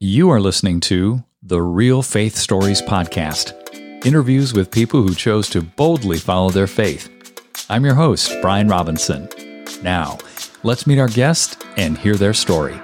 [0.00, 3.52] You are listening to the Real Faith Stories Podcast
[4.06, 7.10] interviews with people who chose to boldly follow their faith.
[7.68, 9.28] I'm your host, Brian Robinson.
[9.82, 10.18] Now,
[10.62, 12.74] let's meet our guest and hear their story.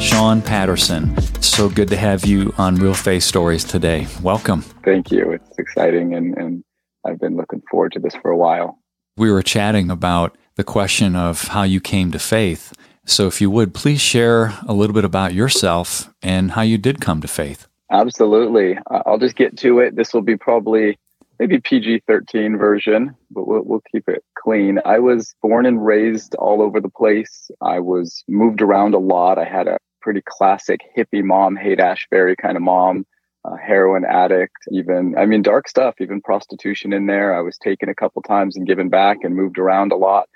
[0.00, 4.06] Sean Patterson, so good to have you on Real Faith Stories today.
[4.22, 4.62] Welcome.
[4.62, 5.32] Thank you.
[5.32, 6.64] It's exciting, and, and
[7.04, 8.78] I've been looking forward to this for a while.
[9.16, 12.72] We were chatting about the question of how you came to faith.
[13.06, 17.00] So, if you would, please share a little bit about yourself and how you did
[17.00, 17.68] come to faith.
[17.92, 18.76] Absolutely.
[18.90, 19.94] I'll just get to it.
[19.94, 20.98] This will be probably
[21.38, 24.80] maybe PG 13 version, but we'll, we'll keep it clean.
[24.84, 27.52] I was born and raised all over the place.
[27.60, 29.38] I was moved around a lot.
[29.38, 33.06] I had a pretty classic hippie mom, Haight Ashbury kind of mom
[33.44, 37.36] uh, heroin addict, even, I mean, dark stuff, even prostitution in there.
[37.36, 40.28] I was taken a couple times and given back and moved around a lot.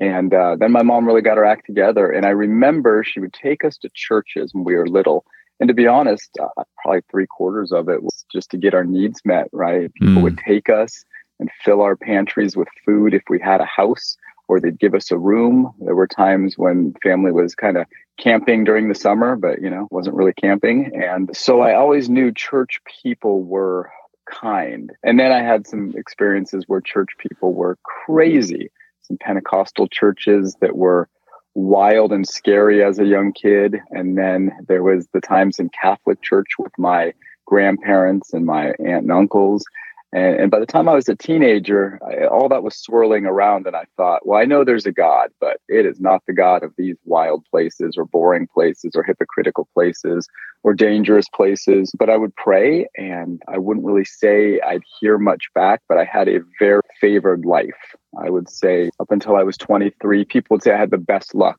[0.00, 2.10] And uh, then my mom really got her act together.
[2.10, 5.24] And I remember she would take us to churches when we were little.
[5.58, 8.84] And to be honest, uh, probably three quarters of it was just to get our
[8.84, 9.92] needs met, right?
[9.94, 10.22] People mm.
[10.22, 11.04] would take us
[11.38, 14.16] and fill our pantries with food if we had a house
[14.48, 15.72] or they'd give us a room.
[15.80, 17.86] There were times when family was kind of
[18.18, 20.92] camping during the summer, but you know, wasn't really camping.
[20.94, 23.90] And so I always knew church people were
[24.30, 24.90] kind.
[25.02, 28.70] And then I had some experiences where church people were crazy.
[29.02, 31.08] Some Pentecostal churches that were
[31.54, 33.76] wild and scary as a young kid.
[33.90, 37.12] And then there was the times in Catholic church with my
[37.46, 39.64] grandparents and my aunt and uncles
[40.12, 43.66] and, and by the time I was a teenager, I, all that was swirling around,
[43.66, 46.62] and I thought, well, I know there's a God, but it is not the God
[46.62, 50.28] of these wild places or boring places or hypocritical places
[50.62, 51.92] or dangerous places.
[51.98, 56.04] But I would pray, and I wouldn't really say I'd hear much back, but I
[56.04, 57.96] had a very favored life.
[58.18, 61.34] I would say up until I was 23, people would say I had the best
[61.34, 61.58] luck.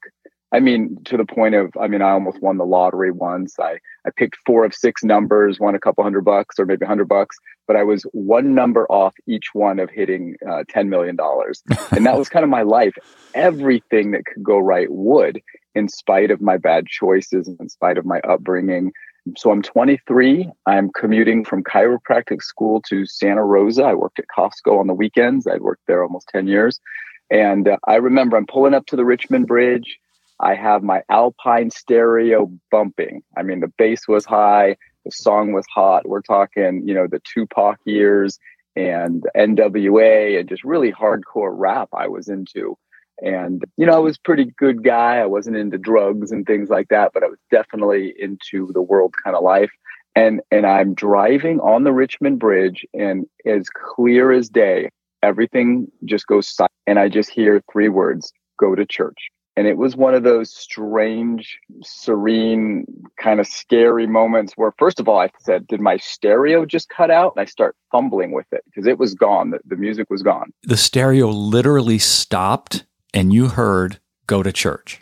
[0.53, 3.55] I mean, to the point of, I mean, I almost won the lottery once.
[3.59, 6.87] I, I picked four of six numbers, won a couple hundred bucks or maybe a
[6.87, 7.35] hundred bucks,
[7.67, 11.17] but I was one number off each one of hitting uh, $10 million.
[11.91, 12.95] and that was kind of my life.
[13.33, 15.41] Everything that could go right would,
[15.75, 18.93] in spite of my bad choices, in spite of my upbringing.
[19.35, 20.49] So I'm 23.
[20.65, 23.83] I'm commuting from chiropractic school to Santa Rosa.
[23.83, 25.45] I worked at Costco on the weekends.
[25.45, 26.79] I'd worked there almost 10 years.
[27.29, 29.99] And uh, I remember I'm pulling up to the Richmond Bridge
[30.39, 33.23] I have my Alpine stereo bumping.
[33.35, 36.07] I mean, the bass was high, the song was hot.
[36.07, 38.39] We're talking, you know, the Tupac years
[38.75, 42.77] and NWA and just really hardcore rap I was into.
[43.19, 45.17] And, you know, I was pretty good guy.
[45.17, 49.15] I wasn't into drugs and things like that, but I was definitely into the world
[49.23, 49.71] kind of life.
[50.15, 54.89] And and I'm driving on the Richmond Bridge and as clear as day,
[55.23, 56.71] everything just goes silent.
[56.85, 59.29] And I just hear three words, go to church.
[59.57, 62.85] And it was one of those strange, serene,
[63.19, 67.09] kind of scary moments where, first of all, I said, Did my stereo just cut
[67.09, 67.33] out?
[67.35, 69.49] And I start fumbling with it because it was gone.
[69.49, 70.53] The, the music was gone.
[70.63, 72.85] The stereo literally stopped
[73.15, 75.01] and you heard go to church.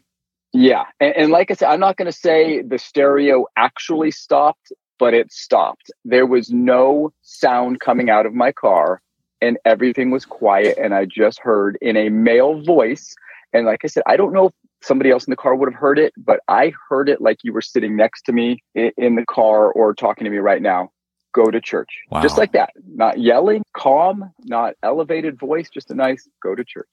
[0.54, 0.86] Yeah.
[1.02, 5.14] And, and like I said, I'm not going to say the stereo actually stopped, but
[5.14, 5.92] it stopped.
[6.06, 9.02] There was no sound coming out of my car
[9.42, 10.78] and everything was quiet.
[10.82, 13.16] And I just heard in a male voice,
[13.56, 15.80] and like I said, I don't know if somebody else in the car would have
[15.80, 19.26] heard it, but I heard it like you were sitting next to me in, the
[19.26, 20.92] car or talking to me right now.
[21.34, 21.90] Go to church.
[22.10, 22.22] Wow.
[22.22, 22.72] Just like that.
[22.86, 26.90] Not yelling, calm, not elevated voice, just a nice go to church.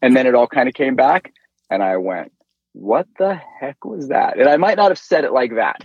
[0.00, 1.32] And then it all kind of came back
[1.70, 2.32] and I went,
[2.72, 4.38] what the heck was that?
[4.38, 5.76] And I might not have said it like that.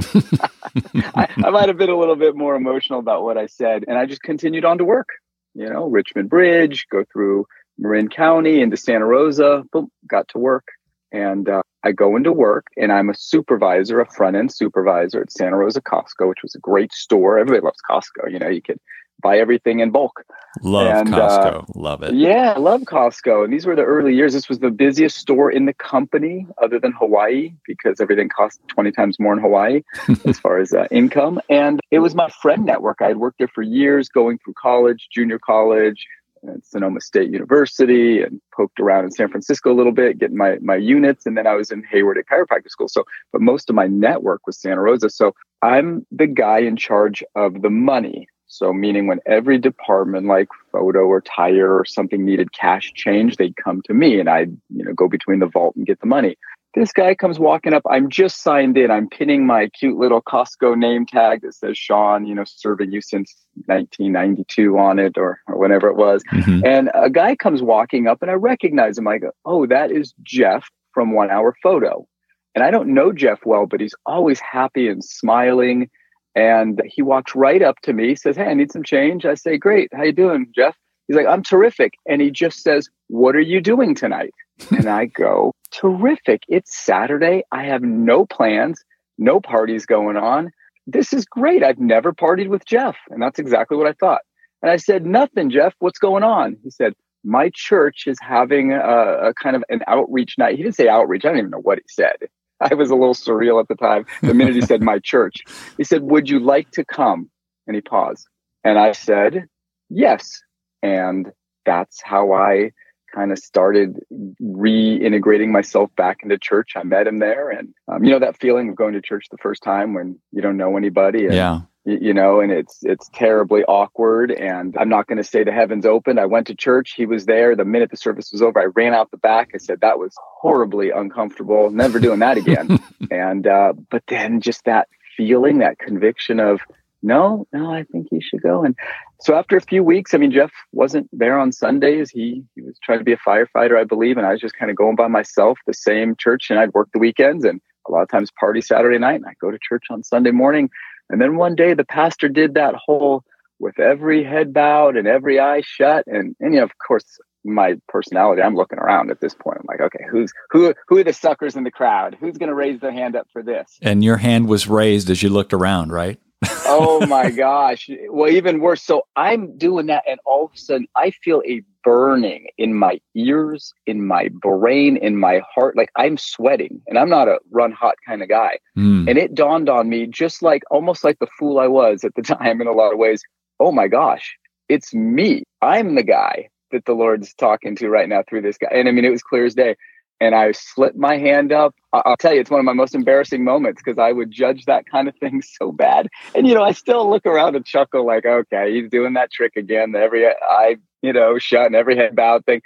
[1.16, 3.86] I, I, might have been a little bit more emotional about what I said.
[3.88, 5.10] And I just continued on to work,
[5.54, 7.46] you know, Richmond Bridge, go through
[7.78, 9.64] Marin County into Santa Rosa.
[9.72, 10.68] Boom, got to work.
[11.12, 15.32] And uh, I go into work and I'm a supervisor, a front end supervisor at
[15.32, 17.40] Santa Rosa Costco, which was a great store.
[17.40, 18.32] Everybody loves Costco.
[18.32, 18.80] You know, you could
[19.22, 20.24] buy everything in bulk.
[20.62, 21.62] Love and, Costco.
[21.62, 22.14] Uh, love it.
[22.14, 23.44] Yeah, I love Costco.
[23.44, 24.34] And these were the early years.
[24.34, 28.92] This was the busiest store in the company other than Hawaii because everything cost 20
[28.92, 29.81] times more in Hawaii
[30.25, 31.40] as far as uh, income.
[31.50, 32.98] And it was my friend network.
[33.01, 36.06] I had worked there for years, going through college, junior college,
[36.50, 40.58] at Sonoma State University and poked around in San Francisco a little bit, getting my
[40.62, 42.88] my units, and then I was in Hayward at chiropractic school.
[42.88, 45.10] So, but most of my network was Santa Rosa.
[45.10, 48.28] So I'm the guy in charge of the money.
[48.48, 53.58] So meaning when every department like photo or tire or something needed cash change, they'd
[53.58, 56.38] come to me and I'd, you know, go between the vault and get the money.
[56.74, 57.81] This guy comes walking up.
[57.90, 58.92] I'm just signed in.
[58.92, 63.02] I'm pinning my cute little Costco name tag that says Sean, you know, serving you
[63.02, 63.34] since
[63.66, 66.24] 1992 on it or, or whatever it was.
[66.31, 66.66] Mm-hmm.
[66.66, 69.08] And a guy comes walking up and I recognize him.
[69.08, 72.08] I go, oh, that is Jeff from One Hour Photo.
[72.54, 75.90] And I don't know Jeff well, but he's always happy and smiling.
[76.36, 79.25] And he walks right up to me, says, Hey, I need some change.
[79.25, 79.90] I say, Great.
[79.94, 80.75] How you doing, Jeff?
[81.07, 81.94] He's like, I'm terrific.
[82.07, 84.33] And he just says, What are you doing tonight?
[84.71, 86.44] and I go, Terrific.
[86.48, 87.44] It's Saturday.
[87.51, 88.83] I have no plans,
[89.18, 90.51] no parties going on.
[90.86, 91.63] This is great.
[91.63, 92.95] I've never partied with Jeff.
[93.09, 94.21] And that's exactly what I thought.
[94.62, 95.74] And I said, Nothing, Jeff.
[95.80, 96.57] What's going on?
[96.63, 96.94] He said,
[97.24, 100.57] My church is having a, a kind of an outreach night.
[100.57, 101.25] He didn't say outreach.
[101.25, 102.30] I don't even know what he said.
[102.60, 104.06] I was a little surreal at the time.
[104.21, 105.44] The minute he said my church,
[105.77, 107.30] he said, Would you like to come?
[107.68, 108.27] And he paused.
[108.63, 109.48] And I said,
[109.89, 110.42] Yes.
[110.88, 111.31] And
[111.66, 112.72] that's how I
[113.13, 114.00] kind of started
[114.42, 116.74] reintegrating myself back into church.
[116.75, 119.38] I met him there, and um, you know that feeling of going to church the
[119.38, 121.25] first time when you don't know anybody.
[121.25, 121.62] And, yeah.
[121.89, 124.30] You know, and it's it's terribly awkward.
[124.30, 126.19] And I'm not going to say the heavens opened.
[126.19, 126.95] I went to church.
[126.98, 127.56] He was there.
[127.56, 129.51] The minute the service was over, I ran out the back.
[129.56, 131.69] I said that was horribly uncomfortable.
[131.72, 132.80] Never doing that again.
[133.12, 136.60] and uh, but then just that feeling, that conviction of
[137.04, 138.64] no, no, I think he should go.
[138.64, 138.76] And
[139.22, 142.10] so after a few weeks, I mean, Jeff wasn't there on Sundays.
[142.10, 144.72] He he was trying to be a firefighter, I believe, and I was just kind
[144.72, 148.02] of going by myself, the same church, and I'd work the weekends and a lot
[148.02, 150.70] of times party Saturday night, and I'd go to church on Sunday morning.
[151.10, 153.24] And then one day, the pastor did that whole
[153.60, 157.76] with every head bowed and every eye shut, and and you know, of course, my
[157.88, 159.60] personality, I'm looking around at this point.
[159.60, 160.74] I'm like, okay, who's who?
[160.88, 162.18] Who are the suckers in the crowd?
[162.20, 163.78] Who's going to raise their hand up for this?
[163.82, 166.20] And your hand was raised as you looked around, right?
[166.45, 167.89] Oh my gosh.
[168.10, 168.84] Well, even worse.
[168.84, 173.00] So I'm doing that, and all of a sudden I feel a burning in my
[173.16, 175.75] ears, in my brain, in my heart.
[175.75, 178.60] Like I'm sweating, and I'm not a run hot kind of guy.
[178.78, 179.10] Mm.
[179.10, 182.22] And it dawned on me, just like almost like the fool I was at the
[182.24, 183.22] time in a lot of ways.
[183.60, 184.38] Oh my gosh,
[184.69, 185.44] it's me.
[185.62, 188.68] I'm the guy that the Lord's talking to right now through this guy.
[188.72, 189.75] And I mean, it was clear as day
[190.19, 191.75] and I slipped my hand up.
[191.94, 194.86] I'll tell you, it's one of my most embarrassing moments because I would judge that
[194.90, 196.08] kind of thing so bad.
[196.36, 199.56] And, you know, I still look around and chuckle like, okay, he's doing that trick
[199.56, 199.96] again.
[199.96, 202.62] Every eye, you know, shut and every head bowed thing.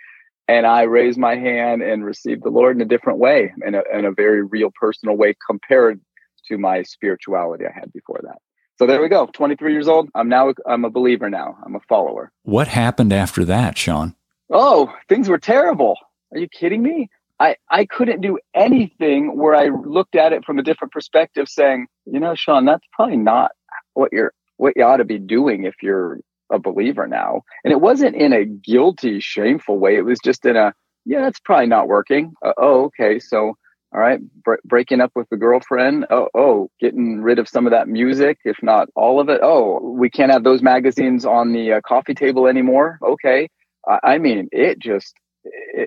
[0.48, 3.84] And I raised my hand and received the Lord in a different way, in a,
[3.94, 6.02] in a very real, personal way compared
[6.48, 8.40] to my spirituality I had before that.
[8.78, 9.28] So there we go.
[9.28, 10.10] 23 years old.
[10.16, 11.58] I'm now, I'm a believer now.
[11.64, 12.32] I'm a follower.
[12.44, 14.16] What happened after that, Sean?
[14.50, 15.98] Oh, things were terrible.
[16.32, 17.10] Are you kidding me?
[17.42, 21.88] I, I couldn't do anything where I looked at it from a different perspective saying,
[22.06, 23.52] you know, Sean, that's probably not
[23.96, 26.20] what you're what you ought to be doing if you're
[26.52, 27.42] a believer now.
[27.64, 29.96] And it wasn't in a guilty, shameful way.
[29.96, 30.74] It was just in a,
[31.04, 32.34] yeah, that's probably not working.
[32.46, 33.18] Uh, oh, okay.
[33.18, 33.56] So,
[33.92, 36.06] all right, bre- breaking up with the girlfriend.
[36.12, 39.40] Oh, oh, getting rid of some of that music, if not all of it.
[39.42, 43.00] Oh, we can't have those magazines on the uh, coffee table anymore.
[43.04, 43.50] Okay.
[44.04, 45.16] I mean, it just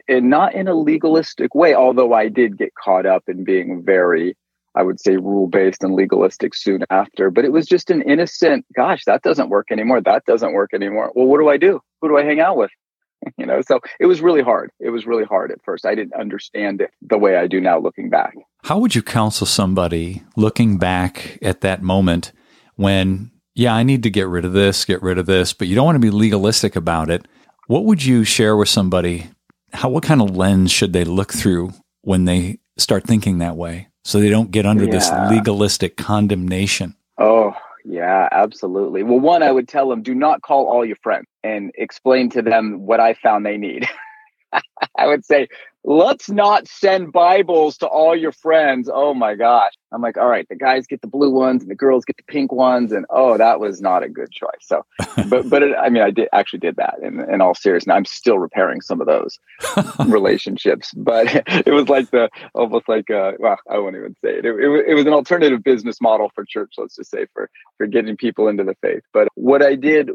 [0.08, 4.36] and not in a legalistic way, although I did get caught up in being very,
[4.74, 7.30] I would say, rule based and legalistic soon after.
[7.30, 10.00] But it was just an innocent, gosh, that doesn't work anymore.
[10.00, 11.12] That doesn't work anymore.
[11.14, 11.80] Well, what do I do?
[12.00, 12.70] Who do I hang out with?
[13.38, 14.70] you know, so it was really hard.
[14.80, 15.86] It was really hard at first.
[15.86, 18.34] I didn't understand it the way I do now looking back.
[18.64, 22.32] How would you counsel somebody looking back at that moment
[22.76, 25.74] when, yeah, I need to get rid of this, get rid of this, but you
[25.74, 27.26] don't want to be legalistic about it?
[27.66, 29.30] What would you share with somebody
[29.74, 31.72] how what kind of lens should they look through
[32.02, 33.88] when they start thinking that way?
[34.04, 34.90] So they don't get under yeah.
[34.90, 36.94] this legalistic condemnation.
[37.18, 37.54] Oh
[37.84, 39.02] yeah absolutely.
[39.02, 42.42] Well one i would tell them do not call all your friends and explain to
[42.42, 43.86] them what i found they need
[44.98, 45.48] i would say
[45.84, 48.88] let's not send Bibles to all your friends.
[48.92, 49.72] Oh my gosh.
[49.92, 52.22] I'm like, all right, the guys get the blue ones and the girls get the
[52.24, 52.90] pink ones.
[52.90, 54.50] And oh, that was not a good choice.
[54.62, 54.84] So,
[55.28, 57.94] but, but it, I mean, I did actually did that in, in all seriousness.
[57.94, 59.38] I'm still repairing some of those
[60.08, 64.46] relationships, but it was like the, almost like, uh, well, I won't even say it.
[64.46, 64.84] It, it.
[64.88, 68.48] it was an alternative business model for church, let's just say for, for getting people
[68.48, 69.02] into the faith.
[69.12, 70.10] But what I did,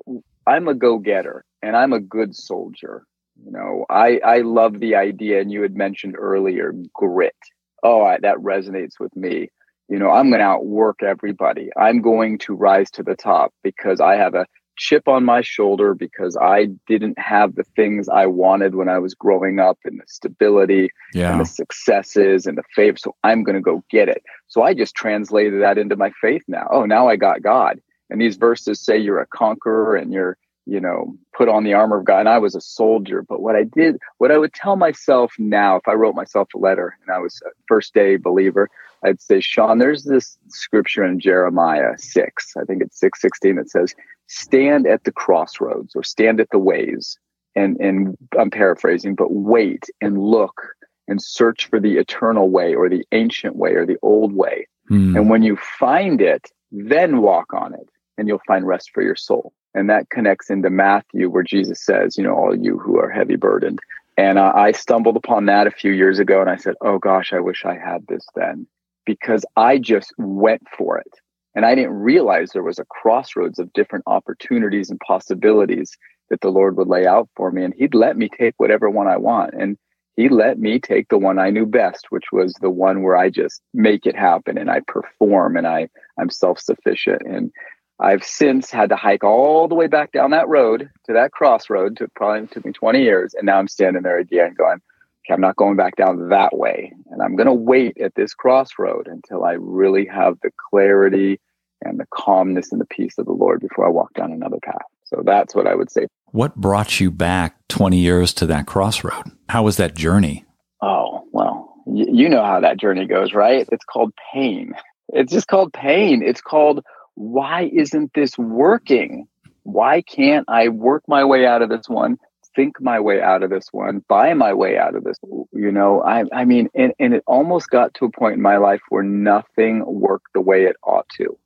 [0.48, 3.06] I'm a go getter and I'm a good soldier.
[3.46, 7.36] You know, I I love the idea, and you had mentioned earlier grit.
[7.84, 9.50] Oh, I, that resonates with me.
[9.88, 11.70] You know, I'm going to outwork everybody.
[11.76, 14.46] I'm going to rise to the top because I have a
[14.80, 19.14] chip on my shoulder because I didn't have the things I wanted when I was
[19.14, 21.32] growing up and the stability yeah.
[21.32, 22.98] and the successes and the favor.
[22.98, 24.24] So I'm going to go get it.
[24.48, 26.68] So I just translated that into my faith now.
[26.72, 27.82] Oh, now I got God.
[28.10, 30.38] And these verses say you're a conqueror and you're
[30.70, 32.20] you know, put on the armor of God.
[32.20, 33.24] And I was a soldier.
[33.28, 36.60] But what I did, what I would tell myself now, if I wrote myself a
[36.60, 38.70] letter and I was a first day believer,
[39.04, 43.96] I'd say, Sean, there's this scripture in Jeremiah 6, I think it's 616 that says,
[44.28, 47.18] stand at the crossroads or stand at the ways.
[47.56, 50.62] And, and I'm paraphrasing, but wait and look
[51.08, 54.68] and search for the eternal way or the ancient way or the old way.
[54.92, 55.18] Mm.
[55.18, 59.16] And when you find it, then walk on it and you'll find rest for your
[59.16, 59.54] soul.
[59.74, 63.36] And that connects into Matthew, where Jesus says, you know, all you who are heavy
[63.36, 63.80] burdened.
[64.18, 67.32] And uh, I stumbled upon that a few years ago and I said, oh gosh,
[67.32, 68.68] I wish I had this then
[69.06, 71.20] because I just went for it.
[71.56, 75.98] And I didn't realize there was a crossroads of different opportunities and possibilities
[76.30, 77.64] that the Lord would lay out for me.
[77.64, 79.54] And He'd let me take whatever one I want.
[79.54, 79.78] And
[80.16, 83.30] He let me take the one I knew best, which was the one where I
[83.30, 87.22] just make it happen and I perform and I, I'm self sufficient.
[87.26, 87.52] And
[88.00, 91.98] I've since had to hike all the way back down that road to that crossroad.
[91.98, 94.80] To probably took me 20 years, and now I'm standing there again, going,
[95.26, 98.34] "Okay, I'm not going back down that way, and I'm going to wait at this
[98.34, 101.40] crossroad until I really have the clarity
[101.84, 104.86] and the calmness and the peace of the Lord before I walk down another path."
[105.06, 106.08] So that's what I would say.
[106.32, 109.32] What brought you back 20 years to that crossroad?
[109.50, 110.46] How was that journey?
[110.82, 113.68] Oh well, y- you know how that journey goes, right?
[113.72, 114.74] It's called pain.
[115.10, 116.22] It's just called pain.
[116.24, 116.86] It's called
[117.20, 119.28] why isn't this working?
[119.64, 122.18] Why can't I work my way out of this one,
[122.56, 125.18] think my way out of this one, buy my way out of this?
[125.52, 128.56] You know, I, I mean, and, and it almost got to a point in my
[128.56, 131.38] life where nothing worked the way it ought to.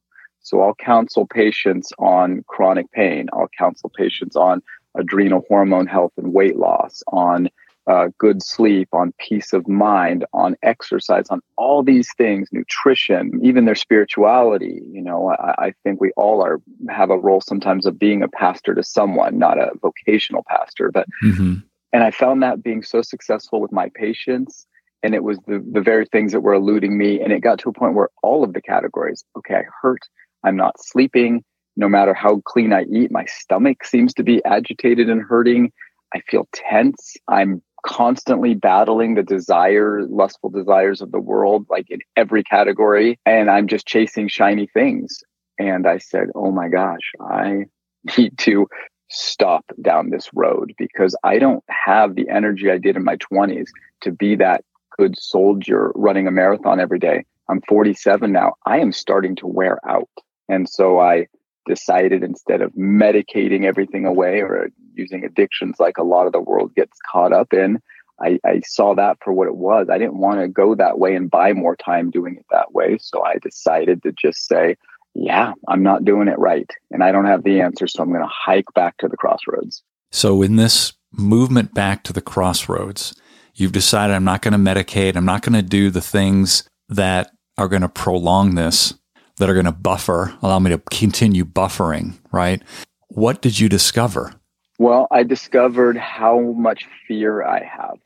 [0.41, 3.29] So I'll counsel patients on chronic pain.
[3.33, 4.61] I'll counsel patients on
[4.95, 7.49] adrenal hormone health and weight loss, on
[7.85, 13.65] uh, good sleep, on peace of mind, on exercise, on all these things, nutrition, even
[13.65, 14.81] their spirituality.
[14.89, 18.29] You know, I, I, think we all are have a role sometimes of being a
[18.29, 20.91] pastor to someone, not a vocational pastor.
[20.91, 21.55] But mm-hmm.
[21.91, 24.65] and I found that being so successful with my patients.
[25.01, 27.19] And it was the, the very things that were eluding me.
[27.19, 29.99] And it got to a point where all of the categories, okay, I hurt,
[30.45, 31.43] I'm not sleeping.
[31.75, 35.73] No matter how clean I eat, my stomach seems to be agitated and hurting.
[36.15, 37.17] I feel tense.
[37.27, 43.19] I'm constantly battling the desire, lustful desires of the world, like in every category.
[43.25, 45.23] And I'm just chasing shiny things.
[45.59, 47.65] And I said, Oh my gosh, I
[48.17, 48.67] need to
[49.09, 53.67] stop down this road because I don't have the energy I did in my 20s
[54.01, 54.63] to be that
[54.97, 57.25] good soldier running a marathon every day.
[57.49, 58.53] I'm 47 now.
[58.65, 60.09] I am starting to wear out.
[60.49, 61.27] And so I
[61.65, 66.75] decided instead of medicating everything away or using addictions like a lot of the world
[66.75, 67.81] gets caught up in,
[68.21, 69.87] I, I saw that for what it was.
[69.89, 72.97] I didn't want to go that way and buy more time doing it that way.
[72.99, 74.77] So I decided to just say,
[75.15, 76.69] yeah, I'm not doing it right.
[76.91, 77.87] And I don't have the answer.
[77.87, 79.83] So I'm going to hike back to the crossroads.
[80.11, 83.15] So in this movement back to the crossroads,
[83.55, 85.15] you've decided I'm not going to medicate.
[85.15, 88.95] I'm not going to do the things that are going to prolong this
[89.37, 92.61] that are going to buffer, allow me to continue buffering, right?
[93.09, 94.33] What did you discover?
[94.79, 97.97] Well, I discovered how much fear I have.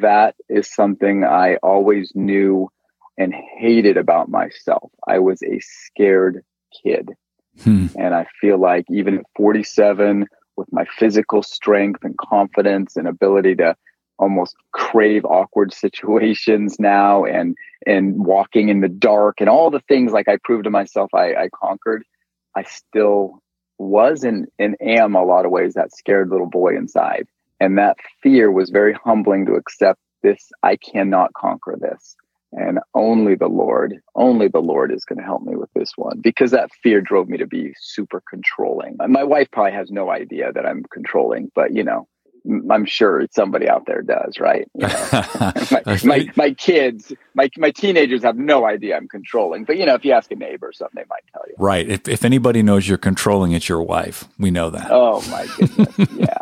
[0.00, 2.70] That is something I always knew
[3.18, 4.90] and hated about myself.
[5.06, 6.42] I was a scared
[6.82, 7.10] kid.
[7.62, 7.86] Hmm.
[7.96, 13.56] And I feel like even at 47, with my physical strength and confidence and ability
[13.56, 13.76] to
[14.18, 17.56] almost crave awkward situations now and
[17.86, 21.34] and walking in the dark and all the things like I proved to myself I,
[21.34, 22.04] I conquered,
[22.56, 23.42] I still
[23.78, 27.26] was and, and am a lot of ways that scared little boy inside.
[27.60, 30.50] And that fear was very humbling to accept this.
[30.62, 32.16] I cannot conquer this.
[32.52, 36.20] And only the Lord, only the Lord is going to help me with this one
[36.22, 38.96] because that fear drove me to be super controlling.
[39.08, 42.08] My wife probably has no idea that I'm controlling, but you know,
[42.70, 44.68] I'm sure somebody out there does, right?
[44.74, 45.08] You know,
[45.70, 49.64] my, my, my, kids, my, my teenagers have no idea I'm controlling.
[49.64, 51.54] But, you know, if you ask a neighbor or something, they might tell you.
[51.58, 51.88] Right.
[51.88, 54.24] If, if anybody knows you're controlling, it's your wife.
[54.38, 54.88] We know that.
[54.90, 56.08] Oh, my goodness.
[56.16, 56.38] yeah.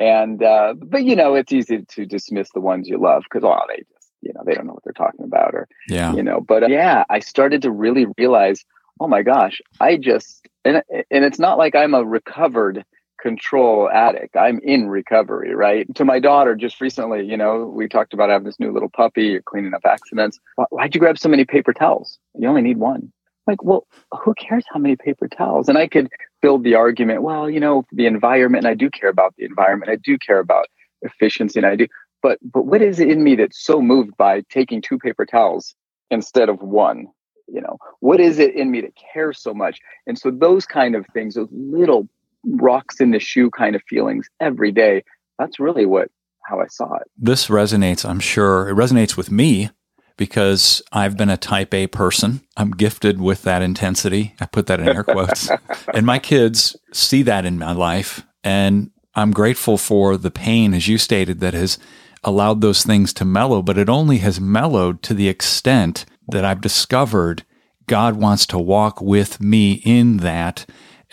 [0.00, 3.60] And, uh, but, you know, it's easy to dismiss the ones you love because, oh,
[3.68, 6.14] they just, you know, they don't know what they're talking about or, yeah.
[6.14, 8.64] you know, but uh, yeah, I started to really realize,
[8.98, 12.84] oh my gosh, I just, and, and it's not like I'm a recovered
[13.20, 14.36] control addict.
[14.36, 15.92] I'm in recovery, right?
[15.96, 19.26] To my daughter just recently, you know, we talked about having this new little puppy,
[19.26, 20.38] you're cleaning up accidents.
[20.70, 22.18] Why'd you grab so many paper towels?
[22.34, 23.12] You only need one.
[23.46, 23.86] Like, well,
[24.22, 25.68] who cares how many paper towels?
[25.68, 26.08] And I could
[26.40, 29.90] build the argument, well, you know, the environment, and I do care about the environment.
[29.90, 30.66] I do care about
[31.02, 31.86] efficiency and I do.
[32.22, 35.74] But but what is it in me that's so moved by taking two paper towels
[36.10, 37.08] instead of one?
[37.46, 39.78] You know, what is it in me that cares so much?
[40.06, 42.08] And so those kind of things, those little
[42.46, 45.04] rocks in the shoe kind of feelings every day.
[45.38, 46.10] That's really what
[46.44, 47.10] how I saw it.
[47.16, 48.68] This resonates, I'm sure.
[48.68, 49.70] It resonates with me
[50.16, 52.42] because I've been a type A person.
[52.56, 54.34] I'm gifted with that intensity.
[54.40, 55.50] I put that in air quotes.
[55.94, 58.24] and my kids see that in my life.
[58.42, 61.78] And I'm grateful for the pain, as you stated, that has
[62.22, 66.60] allowed those things to mellow, but it only has mellowed to the extent that I've
[66.60, 67.44] discovered
[67.86, 70.64] God wants to walk with me in that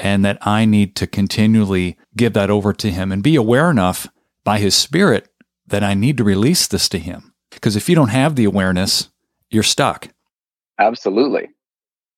[0.01, 4.07] and that I need to continually give that over to Him and be aware enough
[4.43, 5.29] by His Spirit
[5.67, 7.33] that I need to release this to Him.
[7.51, 9.09] Because if you don't have the awareness,
[9.51, 10.09] you're stuck.
[10.79, 11.49] Absolutely.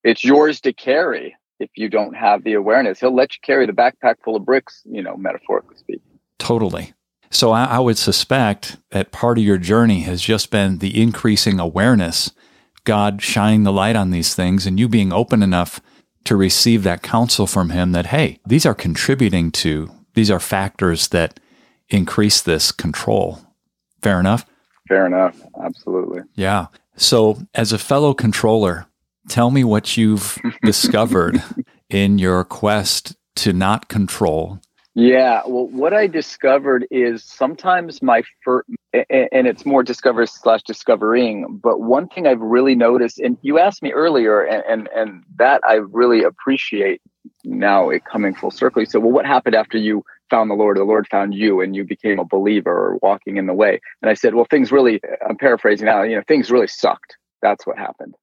[0.02, 3.00] It's yours to carry if you don't have the awareness.
[3.00, 6.18] He'll let you carry the backpack full of bricks, you know, metaphorically speaking.
[6.38, 6.94] Totally.
[7.30, 11.60] So I, I would suspect that part of your journey has just been the increasing
[11.60, 12.30] awareness,
[12.84, 15.82] God shining the light on these things, and you being open enough
[16.24, 21.08] to receive that counsel from Him that, hey, these are contributing to, these are factors
[21.08, 21.40] that
[21.88, 23.40] increase this control.
[24.02, 24.46] Fair enough?
[24.88, 25.40] Fair enough.
[25.62, 26.22] Absolutely.
[26.34, 26.66] Yeah.
[26.96, 28.86] So, as a fellow controller,
[29.28, 31.42] tell me what you've discovered
[31.90, 34.60] in your quest to not control.
[34.94, 35.42] Yeah.
[35.46, 38.68] Well, what I discovered is sometimes my first,
[39.10, 41.60] and it's more discover slash discovering.
[41.62, 45.60] But one thing I've really noticed, and you asked me earlier, and, and, and that
[45.66, 47.00] I really appreciate
[47.44, 48.82] now it coming full circle.
[48.82, 51.74] You said, well, what happened after you found the Lord, the Lord found you, and
[51.74, 53.80] you became a believer or walking in the way.
[54.02, 57.16] And I said, well, things really, I'm paraphrasing now, you know, things really sucked.
[57.42, 58.14] That's what happened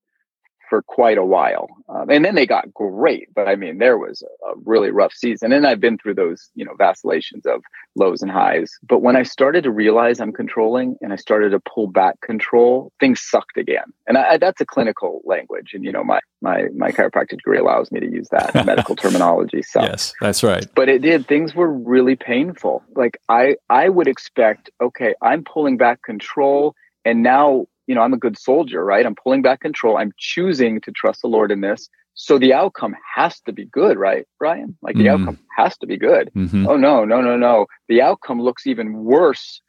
[0.71, 1.67] for quite a while.
[1.89, 5.11] Um, and then they got great, but I mean, there was a, a, really rough
[5.11, 5.51] season.
[5.51, 7.61] And I've been through those, you know, vacillations of
[7.97, 8.71] lows and highs.
[8.81, 12.93] But when I started to realize I'm controlling and I started to pull back control,
[13.01, 13.83] things sucked again.
[14.07, 15.71] And I, I, that's a clinical language.
[15.73, 19.61] And, you know, my, my, my chiropractic degree allows me to use that medical terminology.
[19.61, 20.65] So, yes, that's right.
[20.73, 21.27] But it did.
[21.27, 22.81] Things were really painful.
[22.95, 28.13] Like I, I would expect, okay, I'm pulling back control and now you know, I'm
[28.13, 29.05] a good soldier, right?
[29.05, 29.97] I'm pulling back control.
[29.97, 31.89] I'm choosing to trust the Lord in this.
[32.13, 34.77] So the outcome has to be good, right, Brian?
[34.81, 35.21] Like the mm-hmm.
[35.21, 36.29] outcome has to be good.
[36.35, 36.67] Mm-hmm.
[36.67, 37.67] Oh, no, no, no, no.
[37.87, 39.61] The outcome looks even worse,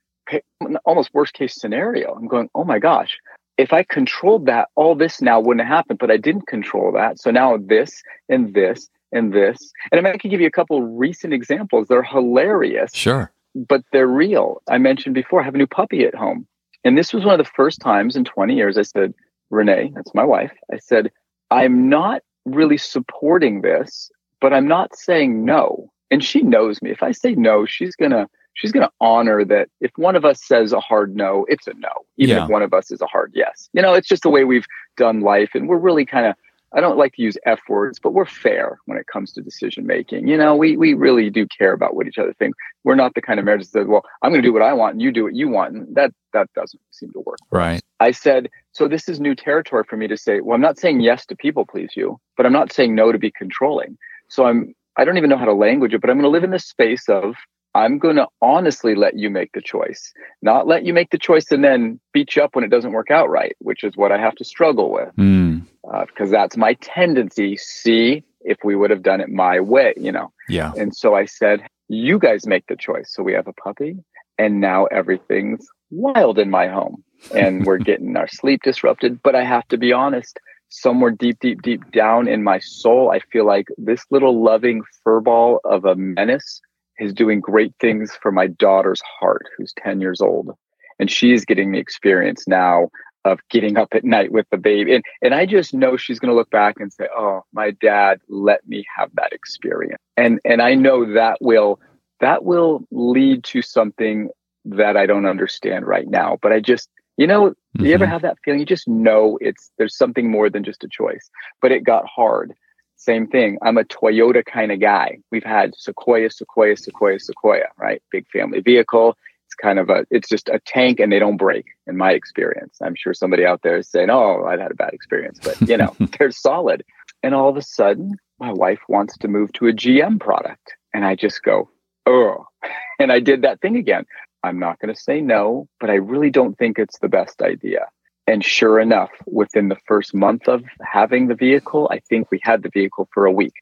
[0.85, 2.13] almost worst case scenario.
[2.15, 3.19] I'm going, oh my gosh,
[3.59, 7.21] if I controlled that, all this now wouldn't have happened, but I didn't control that.
[7.21, 9.71] So now this and this and this.
[9.91, 11.87] And I, mean, I can give you a couple recent examples.
[11.89, 12.91] They're hilarious.
[12.95, 13.33] Sure.
[13.55, 14.63] But they're real.
[14.69, 16.47] I mentioned before, I have a new puppy at home.
[16.85, 19.15] And this was one of the first times in 20 years I said,
[19.51, 20.53] Renee, that's my wife.
[20.73, 21.11] I said,
[21.51, 25.91] I'm not really supporting this, but I'm not saying no.
[26.11, 26.91] And she knows me.
[26.91, 30.25] If I say no, she's going to she's going to honor that if one of
[30.25, 32.45] us says a hard no, it's a no, even yeah.
[32.45, 33.69] if one of us is a hard yes.
[33.73, 34.67] You know, it's just the way we've
[34.97, 35.51] done life.
[35.55, 36.35] And we're really kind of
[36.75, 39.87] I don't like to use F words, but we're fair when it comes to decision
[39.87, 40.27] making.
[40.29, 42.55] You know, we we really do care about what each other think.
[42.85, 44.73] We're not the kind of marriage that says, "Well, I'm going to do what I
[44.73, 47.39] want and you do what you want," and that that doesn't seem to work.
[47.51, 47.83] Right.
[48.01, 50.41] I said, so this is new territory for me to say.
[50.41, 53.19] Well, I'm not saying yes to people please you, but I'm not saying no to
[53.19, 53.99] be controlling.
[54.29, 56.45] So I'm I don't even know how to language it, but I'm going to live
[56.45, 57.35] in this space of
[57.75, 61.51] I'm going to honestly let you make the choice, not let you make the choice
[61.51, 64.19] and then beat you up when it doesn't work out right, which is what I
[64.19, 65.09] have to struggle with.
[65.17, 65.52] Mm.
[65.91, 67.57] Uh, because that's my tendency.
[67.57, 70.33] See, if we would have done it my way, you know?
[70.49, 70.73] Yeah.
[70.77, 73.13] And so I said, you guys make the choice.
[73.13, 73.97] So we have a puppy,
[74.39, 79.23] and now everything's wild in my home, and we're getting our sleep disrupted.
[79.23, 83.21] But I have to be honest, somewhere deep, deep, deep down in my soul, I
[83.21, 86.61] feel like this little loving furball of a menace
[86.99, 90.57] is doing great things for my daughter's heart, who's 10 years old.
[90.99, 92.89] And she's getting the experience now
[93.25, 94.95] of getting up at night with the baby.
[94.95, 98.21] And, and I just know she's going to look back and say, Oh, my dad
[98.29, 99.99] let me have that experience.
[100.17, 101.81] And, and I know that will,
[102.21, 104.29] that will lead to something
[104.65, 106.39] that I don't understand right now.
[106.41, 107.85] But I just, you know, mm-hmm.
[107.85, 108.13] you ever mm-hmm.
[108.13, 108.61] have that feeling?
[108.61, 111.31] You just know it's, there's something more than just a choice,
[111.61, 112.55] but it got hard
[113.03, 113.59] same thing.
[113.63, 115.19] I'm a Toyota kind of guy.
[115.33, 118.01] We've had Sequoia, Sequoia, Sequoia, Sequoia, right?
[118.13, 119.17] Big family vehicle.
[119.53, 122.79] It's kind of a, it's just a tank and they don't break in my experience.
[122.83, 125.77] I'm sure somebody out there is saying, oh, I've had a bad experience, but you
[125.77, 126.83] know, they're solid.
[127.23, 130.73] And all of a sudden, my wife wants to move to a GM product.
[130.95, 131.69] And I just go,
[132.07, 132.47] oh,
[132.99, 134.07] and I did that thing again.
[134.43, 137.89] I'm not going to say no, but I really don't think it's the best idea.
[138.27, 142.63] And sure enough, within the first month of having the vehicle, I think we had
[142.63, 143.53] the vehicle for a week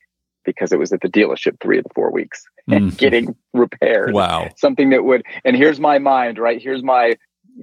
[0.45, 2.99] because it was at the dealership three of the four weeks and mm.
[2.99, 4.15] getting repaired.
[4.15, 4.49] Wow.
[4.57, 6.61] Something that would, and here's my mind, right?
[6.61, 7.17] Here's my,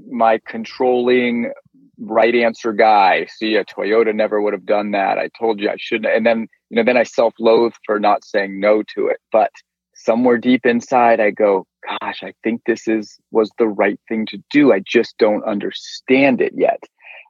[0.09, 1.51] my controlling
[1.99, 3.27] right answer guy.
[3.29, 5.17] See, a Toyota never would have done that.
[5.17, 6.13] I told you I shouldn't.
[6.13, 9.17] And then, you know, then I self loathe for not saying no to it.
[9.31, 9.51] But
[9.95, 11.65] somewhere deep inside, I go,
[12.01, 14.71] gosh, I think this is was the right thing to do.
[14.71, 16.83] I just don't understand it yet.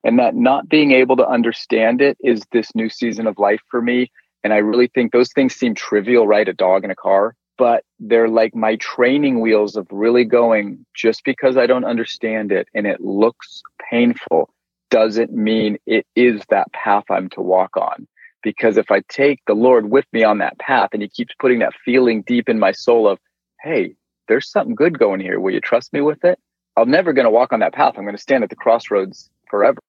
[0.03, 3.81] And that not being able to understand it is this new season of life for
[3.81, 4.11] me.
[4.43, 6.47] And I really think those things seem trivial, right?
[6.47, 11.23] A dog in a car, but they're like my training wheels of really going just
[11.25, 14.49] because I don't understand it and it looks painful
[14.89, 18.07] doesn't mean it is that path I'm to walk on.
[18.43, 21.59] Because if I take the Lord with me on that path and He keeps putting
[21.59, 23.19] that feeling deep in my soul of,
[23.61, 23.95] hey,
[24.27, 25.39] there's something good going here.
[25.39, 26.39] Will you trust me with it?
[26.77, 27.95] I'm never going to walk on that path.
[27.97, 29.79] I'm going to stand at the crossroads forever.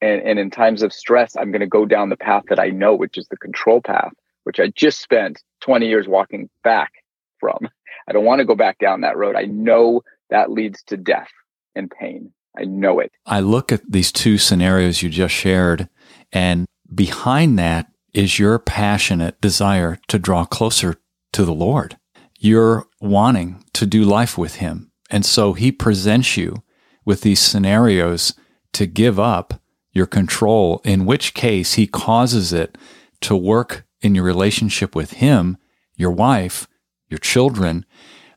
[0.00, 2.68] And, and in times of stress, I'm going to go down the path that I
[2.68, 4.12] know, which is the control path,
[4.44, 6.92] which I just spent 20 years walking back
[7.40, 7.68] from.
[8.08, 9.36] I don't want to go back down that road.
[9.36, 11.30] I know that leads to death
[11.74, 12.32] and pain.
[12.58, 13.12] I know it.
[13.26, 15.88] I look at these two scenarios you just shared,
[16.32, 20.96] and behind that is your passionate desire to draw closer
[21.32, 21.98] to the Lord.
[22.38, 24.90] You're wanting to do life with Him.
[25.10, 26.62] And so He presents you
[27.04, 28.34] with these scenarios
[28.72, 29.60] to give up
[29.96, 32.78] your control, in which case He causes it
[33.22, 35.56] to work in your relationship with Him,
[35.96, 36.68] your wife,
[37.08, 37.84] your children.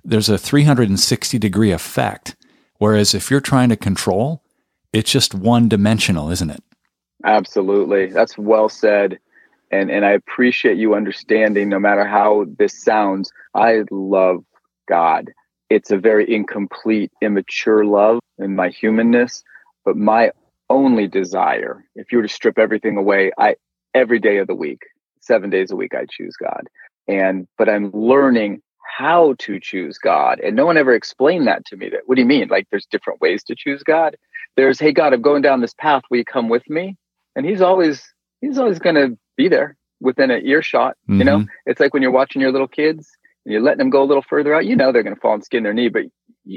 [0.04, 2.36] There's a 360 degree effect
[2.80, 4.42] Whereas if you're trying to control,
[4.92, 6.64] it's just one dimensional, isn't it?
[7.24, 8.08] Absolutely.
[8.08, 9.20] That's well said.
[9.72, 14.44] And and I appreciate you understanding no matter how this sounds, I love
[14.88, 15.32] God.
[15.70, 19.44] It's a very incomplete, immature love in my humanness,
[19.86, 20.32] but my
[20.70, 23.56] only desire, if you were to strip everything away, I
[23.94, 24.82] every day of the week,
[25.22, 26.68] 7 days a week I choose God.
[27.08, 28.62] And but I'm learning
[28.98, 30.40] how to choose God.
[30.40, 31.90] And no one ever explained that to me.
[31.90, 32.48] That what do you mean?
[32.50, 34.18] Like there's different ways to choose God.
[34.56, 36.04] There's, hey God, I'm going down this path.
[36.10, 36.98] Will you come with me?
[37.36, 38.04] And he's always
[38.42, 40.98] he's always gonna be there within an earshot.
[41.04, 41.20] Mm-hmm.
[41.20, 41.50] You know, mm-hmm.
[41.66, 43.10] it's like when you're watching your little kids
[43.46, 45.44] and you're letting them go a little further out, you know they're gonna fall and
[45.44, 46.04] skin their knee, but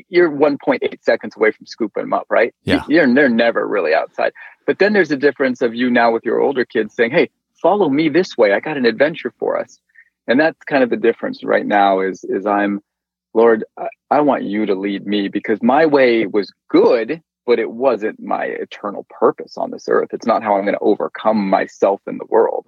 [0.08, 2.54] you're 1.8 seconds away from scooping them up, right?
[2.64, 2.84] Yeah.
[2.88, 4.32] You're they're never really outside.
[4.66, 7.88] But then there's a difference of you now with your older kids saying, Hey, follow
[7.88, 8.52] me this way.
[8.52, 9.78] I got an adventure for us
[10.26, 12.80] and that's kind of the difference right now is is i'm
[13.34, 17.70] lord I, I, want you to lead me because my way was good but it
[17.70, 22.00] wasn't my eternal purpose on this earth it's not how i'm going to overcome myself
[22.06, 22.66] in the world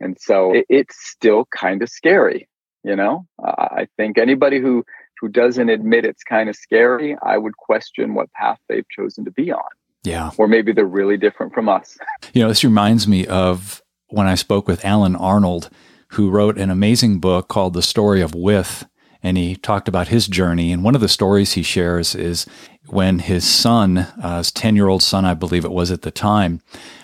[0.00, 2.48] and so it, it's still kind of scary
[2.84, 4.84] you know uh, i think anybody who
[5.20, 9.30] who doesn't admit it's kind of scary i would question what path they've chosen to
[9.30, 9.60] be on
[10.04, 11.98] yeah or maybe they're really different from us
[12.32, 15.70] you know this reminds me of when i spoke with Allen Arnold
[16.12, 18.86] who wrote an amazing book called The Story of With.
[19.22, 20.72] And he talked about his journey.
[20.72, 22.46] And one of the stories he shares is
[22.86, 26.10] when his son, uh, his 10 year old son, I believe it was at the
[26.10, 26.60] time,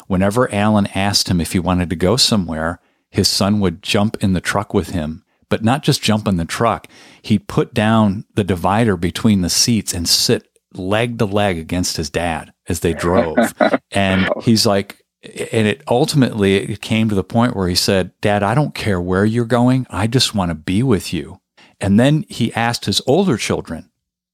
[0.07, 4.33] whenever Allen asked him if he wanted to go somewhere, his son would jump in
[4.33, 5.25] the truck with him.
[5.49, 6.89] But not just jump in the truck,
[7.23, 12.11] he'd put down the divider between the seats and sit leg to leg against his
[12.11, 13.37] dad as they drove.
[13.91, 18.43] and he's like, and it ultimately it came to the point where he said, "Dad,
[18.43, 19.87] I don't care where you're going.
[19.91, 21.41] I just want to be with you."
[21.81, 23.91] And then he asked his older children,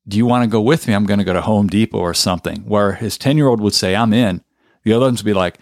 [0.07, 0.95] "Do you want to go with me?
[0.95, 4.13] I'm going to go to Home Depot or something." Where his 10-year-old would say, "I'm
[4.13, 4.43] in."
[4.85, 5.59] The other ones would be like,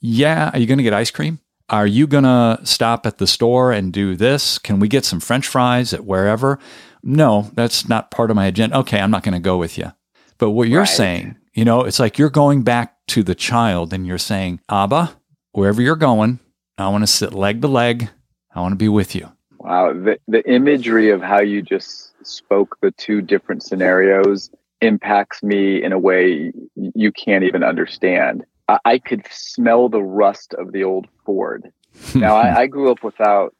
[0.00, 1.40] "Yeah, are you going to get ice cream?
[1.70, 4.58] Are you going to stop at the store and do this?
[4.58, 6.58] Can we get some french fries at wherever?"
[7.02, 8.78] No, that's not part of my agenda.
[8.78, 9.92] Okay, I'm not going to go with you.
[10.38, 10.88] But what you're right.
[10.88, 15.16] saying, you know, it's like you're going back to the child and you're saying, Abba,
[15.52, 16.40] wherever you're going,
[16.78, 18.08] I want to sit leg to leg.
[18.54, 19.30] I want to be with you.
[19.58, 19.92] Wow.
[19.92, 25.92] The, the imagery of how you just spoke the two different scenarios impacts me in
[25.92, 28.44] a way you can't even understand.
[28.70, 31.72] I, I could smell the rust of the old Ford.
[32.14, 33.54] now, I, I grew up without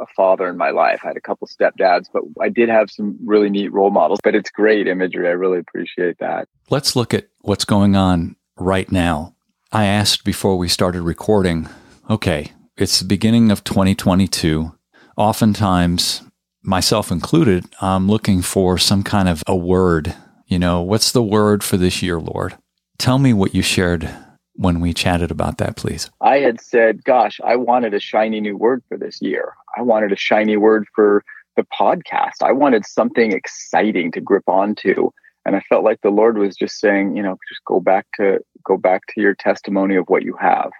[0.00, 1.00] a father in my life.
[1.02, 4.20] I had a couple stepdads, but I did have some really neat role models.
[4.22, 5.26] But it's great imagery.
[5.26, 6.48] I really appreciate that.
[6.70, 9.34] Let's look at what's going on right now.
[9.72, 11.68] I asked before we started recording,
[12.08, 14.72] okay, it's the beginning of 2022.
[15.16, 16.22] Oftentimes,
[16.62, 20.14] myself included, I'm looking for some kind of a word.
[20.46, 22.56] You know, what's the word for this year, Lord?
[22.98, 24.08] Tell me what you shared
[24.54, 26.10] when we chatted about that, please.
[26.20, 29.54] I had said, gosh, I wanted a shiny new word for this year.
[29.76, 31.24] I wanted a shiny word for
[31.56, 32.42] the podcast.
[32.42, 35.10] I wanted something exciting to grip onto
[35.44, 38.38] and i felt like the lord was just saying you know just go back to
[38.64, 40.70] go back to your testimony of what you have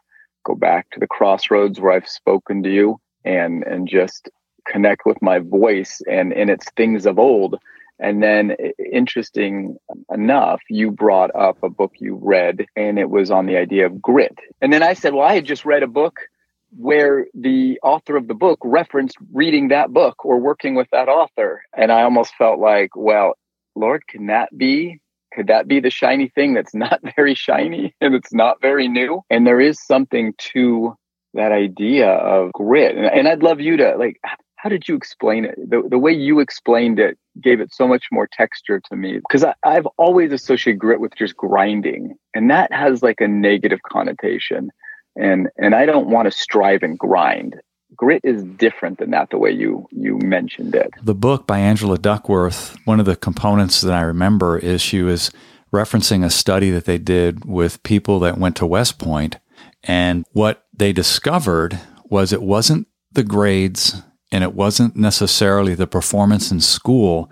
[0.45, 4.29] go back to the crossroads where i've spoken to you and and just
[4.67, 7.57] connect with my voice and and it's things of old
[7.99, 8.57] and then
[8.93, 9.77] interesting
[10.13, 14.01] enough you brought up a book you read and it was on the idea of
[14.01, 16.21] grit and then i said well i had just read a book
[16.77, 21.63] where the author of the book referenced reading that book or working with that author.
[21.77, 23.35] And I almost felt like, well,
[23.75, 25.01] Lord, can that be?
[25.35, 29.23] Could that be the shiny thing that's not very shiny and it's not very new?
[29.31, 30.97] And there is something to
[31.35, 32.97] that idea of grit.
[32.97, 34.21] And, and I'd love you to like,
[34.63, 35.57] how did you explain it?
[35.57, 39.45] The, the way you explained it gave it so much more texture to me because
[39.65, 44.71] I've always associated grit with just grinding, and that has like a negative connotation.
[45.17, 47.57] And and I don't want to strive and grind.
[47.97, 49.31] Grit is different than that.
[49.31, 50.91] The way you you mentioned it.
[51.03, 52.77] The book by Angela Duckworth.
[52.85, 55.33] One of the components that I remember is she was
[55.73, 59.39] referencing a study that they did with people that went to West Point,
[59.83, 64.01] and what they discovered was it wasn't the grades
[64.33, 67.31] and it wasn't necessarily the performance in school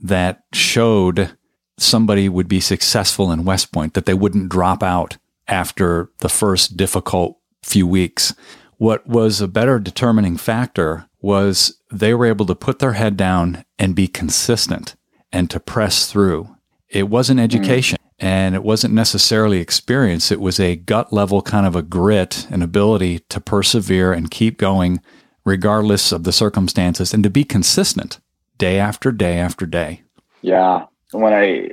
[0.00, 1.36] that showed
[1.76, 6.76] somebody would be successful in West Point, that they wouldn't drop out after the first
[6.76, 8.32] difficult few weeks.
[8.78, 13.64] What was a better determining factor was they were able to put their head down
[13.78, 14.94] and be consistent
[15.32, 16.56] and to press through.
[16.88, 17.44] It wasn't mm.
[17.44, 18.26] education mm.
[18.26, 20.30] and it wasn't necessarily experience.
[20.30, 24.58] It was a gut level kind of a grit and ability to persevere and keep
[24.58, 25.00] going
[25.46, 28.20] regardless of the circumstances, and to be consistent
[28.58, 30.02] day after day after day.
[30.42, 30.86] Yeah.
[31.12, 31.70] When I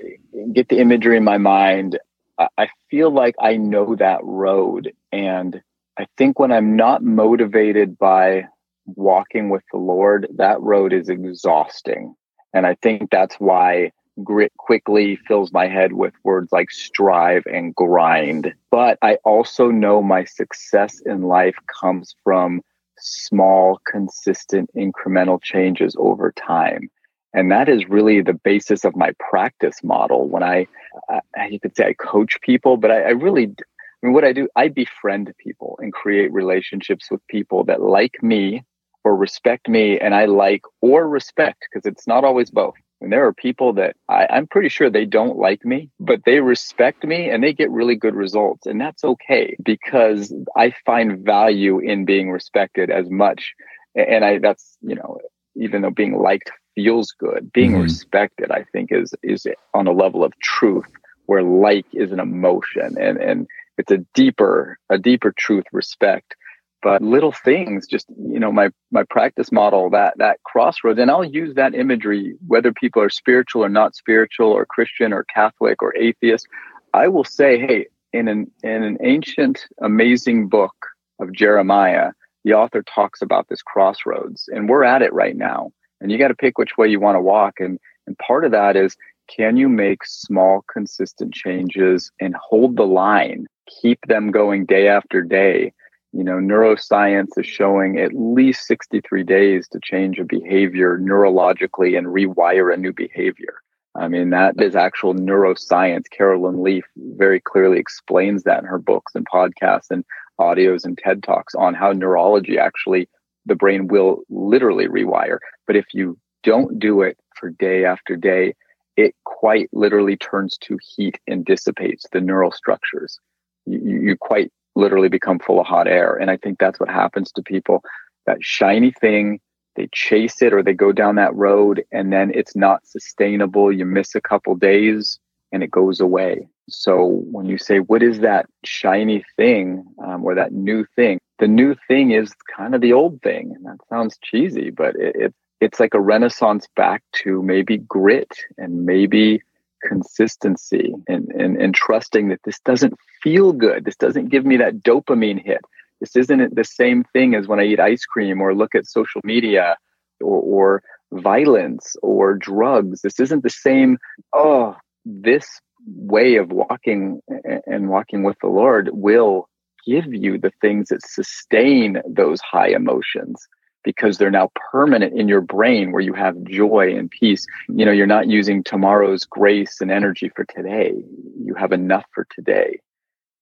[0.53, 1.99] get the imagery in my mind,
[2.38, 4.93] I feel like I know that road.
[5.12, 5.62] And
[5.97, 8.45] I think when I'm not motivated by
[8.86, 12.15] walking with the Lord, that road is exhausting.
[12.53, 13.91] And I think that's why
[14.23, 18.53] grit quickly fills my head with words like strive and grind.
[18.69, 22.62] But I also know my success in life comes from
[22.97, 26.89] small, consistent, incremental changes over time.
[27.34, 30.27] And that is really the basis of my practice model.
[30.27, 30.67] When I,
[31.12, 34.34] uh, you could say I coach people, but I, I really, I mean, what I
[34.34, 38.63] do, I befriend people and create relationships with people that like me
[39.03, 42.75] or respect me and I like or respect because it's not always both.
[43.03, 46.39] And there are people that I, I'm pretty sure they don't like me, but they
[46.39, 48.65] respect me and they get really good results.
[48.65, 53.53] And that's okay because I find value in being respected as much.
[53.93, 55.19] And I, that's, you know,
[55.55, 57.83] even though being liked feels good, being mm-hmm.
[57.83, 60.87] respected, I think is, is on a level of truth
[61.25, 66.35] where like is an emotion and, and it's a deeper, a deeper truth respect
[66.84, 71.24] but little things just you know my my practice model that that crossroads and i'll
[71.24, 75.96] use that imagery whether people are spiritual or not spiritual or christian or catholic or
[75.96, 76.48] atheist
[76.93, 80.76] i will say hey in an in an ancient amazing book
[81.19, 82.12] of jeremiah
[82.43, 85.72] the author talks about this crossroads and we're at it right now.
[86.02, 88.52] And you got to pick which way you want to walk and and part of
[88.52, 88.98] that is
[89.34, 93.48] can you make small consistent changes and hold the line
[93.82, 95.72] keep them going day after day
[96.13, 102.08] you know, neuroscience is showing at least 63 days to change a behavior neurologically and
[102.08, 103.56] rewire a new behavior.
[103.95, 106.04] I mean, that is actual neuroscience.
[106.15, 110.06] Caroline Leaf very clearly explains that in her books and podcasts and
[110.39, 113.10] audios and TED Talks on how neurology actually,
[113.45, 115.38] the brain will literally rewire.
[115.67, 118.54] But if you don't do it for day after day,
[118.97, 123.19] it quite literally turns to heat and dissipates the neural structures.
[123.65, 126.15] You, you quite literally become full of hot air.
[126.15, 127.83] And I think that's what happens to people.
[128.25, 129.39] That shiny thing,
[129.75, 133.71] they chase it or they go down that road and then it's not sustainable.
[133.71, 135.19] You miss a couple days
[135.51, 136.47] and it goes away.
[136.69, 141.19] So when you say, what is that shiny thing um, or that new thing?
[141.39, 143.53] The new thing is kind of the old thing.
[143.55, 148.31] And that sounds cheesy, but it, it it's like a renaissance back to maybe grit
[148.57, 149.41] and maybe
[149.88, 153.86] consistency and, and, and trusting that this doesn't feel good.
[153.86, 155.62] This doesn't give me that dopamine hit.
[156.00, 159.22] This isn't the same thing as when I eat ice cream or look at social
[159.24, 159.78] media
[160.19, 163.02] or, or violence or drugs.
[163.02, 163.98] This isn't the same,
[164.34, 165.46] oh, this
[165.86, 167.22] way of walking
[167.65, 169.48] and walking with the Lord will
[169.86, 173.48] give you the things that sustain those high emotions
[173.84, 177.46] because they're now permanent in your brain where you have joy and peace.
[177.69, 180.93] You know, you're not using tomorrow's grace and energy for today.
[181.39, 182.80] You have enough for today.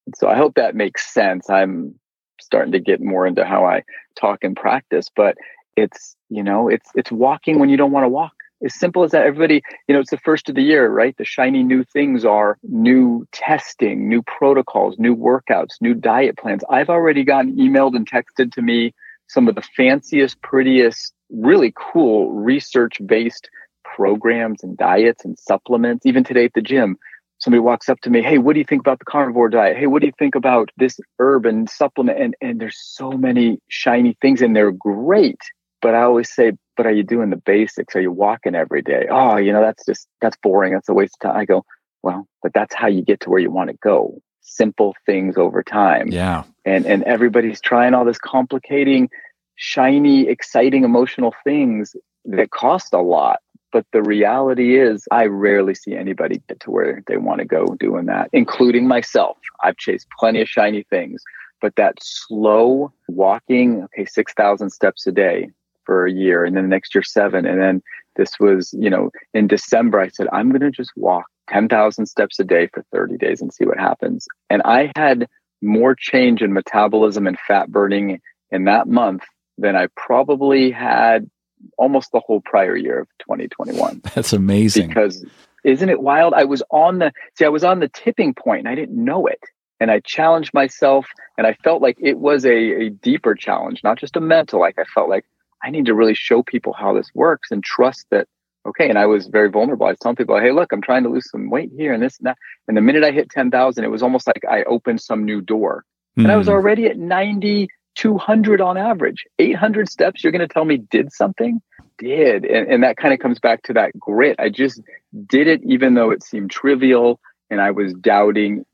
[0.06, 1.48] And so I hope that makes sense.
[1.48, 1.94] I'm
[2.40, 3.84] starting to get more into how I
[4.18, 5.36] talk and practice, but
[5.76, 8.32] it's, you know, it's it's walking when you don't want to walk.
[8.64, 9.26] As simple as that.
[9.26, 11.16] Everybody, you know, it's the first of the year, right?
[11.16, 16.62] The shiny new things are new testing, new protocols, new workouts, new diet plans.
[16.70, 18.94] I've already gotten emailed and texted to me
[19.28, 23.48] some of the fanciest, prettiest, really cool research based
[23.84, 26.96] programs and diets and supplements, even today at the gym.
[27.38, 29.76] somebody walks up to me, hey, what do you think about the carnivore diet?
[29.76, 32.20] Hey, what do you think about this herb and supplement?
[32.20, 35.40] And and there's so many shiny things and they're great.
[35.80, 37.96] But I always say, but are you doing the basics?
[37.96, 39.06] Are you walking every day?
[39.10, 40.72] Oh, you know, that's just that's boring.
[40.72, 41.40] That's a waste of time.
[41.40, 41.64] I go,
[42.02, 44.20] well, but that's how you get to where you want to go.
[44.42, 46.08] Simple things over time.
[46.08, 46.44] Yeah.
[46.64, 49.08] And and everybody's trying all this complicating,
[49.56, 53.40] shiny, exciting, emotional things that cost a lot.
[53.72, 57.74] But the reality is, I rarely see anybody get to where they want to go
[57.80, 59.38] doing that, including myself.
[59.64, 61.22] I've chased plenty of shiny things,
[61.62, 65.50] but that slow walking, okay, 6,000 steps a day
[65.84, 67.46] for a year, and then the next year, seven.
[67.46, 67.82] And then
[68.16, 72.38] this was, you know, in December, I said, I'm going to just walk 10,000 steps
[72.38, 74.26] a day for 30 days and see what happens.
[74.48, 75.28] And I had
[75.60, 79.22] more change in metabolism and fat burning in that month
[79.58, 81.30] than I probably had
[81.78, 84.02] almost the whole prior year of 2021.
[84.14, 84.88] That's amazing.
[84.88, 85.24] Because
[85.64, 86.34] isn't it wild?
[86.34, 89.26] I was on the see, I was on the tipping point and I didn't know
[89.26, 89.40] it.
[89.78, 93.98] And I challenged myself and I felt like it was a, a deeper challenge, not
[93.98, 94.60] just a mental.
[94.60, 95.24] Like I felt like
[95.62, 98.28] I need to really show people how this works and trust that
[98.66, 98.88] okay.
[98.88, 99.86] And I was very vulnerable.
[99.86, 102.18] I was telling people, hey, look, I'm trying to lose some weight here and this
[102.18, 102.38] and that.
[102.68, 105.84] And the minute I hit 10,000, it was almost like I opened some new door.
[106.18, 106.24] Mm.
[106.24, 106.52] And I was hmm.
[106.52, 109.24] already at 9,200 on average.
[109.38, 111.60] 800 steps, you're going to tell me did something?
[111.98, 112.44] Did.
[112.44, 114.36] And, and that kind of comes back to that grit.
[114.38, 114.80] I just
[115.26, 117.20] did it even though it seemed trivial
[117.50, 118.64] and I was doubting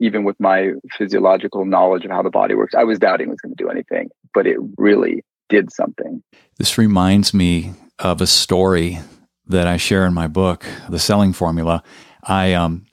[0.00, 2.74] even with my physiological knowledge of how the body works.
[2.74, 6.22] I was doubting it was going to do anything, but it really did something.
[6.56, 8.98] This reminds me of a story
[9.48, 11.82] that I share in my book, The Selling Formula.
[12.22, 12.86] I um,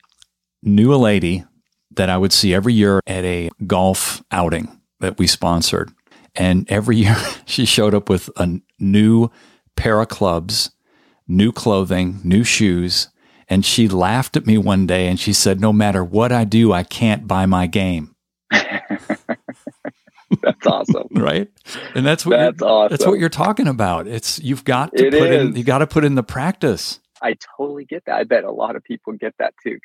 [0.63, 1.43] knew a lady
[1.91, 5.91] that I would see every year at a golf outing that we sponsored.
[6.35, 9.29] And every year she showed up with a new
[9.75, 10.71] pair of clubs,
[11.27, 13.09] new clothing, new shoes.
[13.47, 16.73] And she laughed at me one day and she said, No matter what I do,
[16.73, 18.14] I can't buy my game.
[20.45, 21.08] That's awesome.
[21.12, 21.49] right?
[21.95, 22.91] And that's what that's awesome.
[22.91, 24.08] That's what you're talking about.
[24.08, 25.49] It's you've got to it put is.
[25.49, 26.99] in you got to put in the practice.
[27.21, 28.15] I totally get that.
[28.15, 29.79] I bet a lot of people get that too.